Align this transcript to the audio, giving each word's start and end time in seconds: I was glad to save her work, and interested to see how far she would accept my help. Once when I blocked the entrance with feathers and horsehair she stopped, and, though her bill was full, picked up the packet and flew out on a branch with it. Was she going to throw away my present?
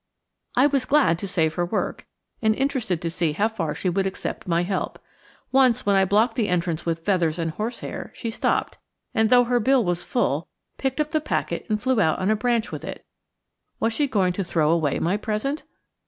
I 0.55 0.65
was 0.65 0.85
glad 0.87 1.19
to 1.19 1.27
save 1.27 1.53
her 1.53 1.63
work, 1.63 2.07
and 2.41 2.55
interested 2.55 3.03
to 3.03 3.09
see 3.11 3.33
how 3.33 3.47
far 3.47 3.75
she 3.75 3.87
would 3.87 4.07
accept 4.07 4.47
my 4.47 4.63
help. 4.63 4.97
Once 5.51 5.85
when 5.85 5.95
I 5.95 6.05
blocked 6.05 6.33
the 6.33 6.47
entrance 6.49 6.87
with 6.87 7.05
feathers 7.05 7.37
and 7.37 7.51
horsehair 7.51 8.11
she 8.15 8.31
stopped, 8.31 8.79
and, 9.13 9.29
though 9.29 9.43
her 9.43 9.59
bill 9.59 9.85
was 9.85 10.01
full, 10.01 10.47
picked 10.79 10.99
up 10.99 11.11
the 11.11 11.21
packet 11.21 11.67
and 11.69 11.79
flew 11.79 12.01
out 12.01 12.17
on 12.17 12.31
a 12.31 12.35
branch 12.35 12.71
with 12.71 12.83
it. 12.83 13.05
Was 13.79 13.93
she 13.93 14.07
going 14.07 14.33
to 14.33 14.43
throw 14.43 14.71
away 14.71 14.97
my 14.97 15.17
present? 15.17 15.65